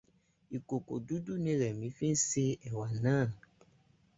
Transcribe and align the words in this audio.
Ìkòkò 0.57 0.93
dúdú 1.07 1.33
ni 1.43 1.51
Rẹ̀mi 1.61 1.87
fi 1.97 2.07
se 2.27 2.45
ẹ̀wà 2.69 2.87
náà. 3.03 3.25